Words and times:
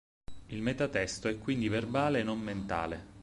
Il 0.47 0.63
metatesto 0.63 1.27
è 1.27 1.37
quindi 1.37 1.69
verbale 1.69 2.21
e 2.21 2.23
non 2.23 2.39
mentale. 2.41 3.05